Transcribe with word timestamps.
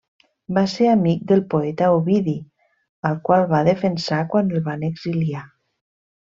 Va 0.57 0.61
ser 0.69 0.87
amic 0.93 1.21
del 1.31 1.41
poeta 1.51 1.89
Ovidi, 1.97 2.35
al 3.11 3.21
qual 3.29 3.47
va 3.55 3.63
defensar 3.71 4.25
quan 4.35 4.53
el 4.57 4.67
van 4.73 4.91
exiliar. 4.93 5.47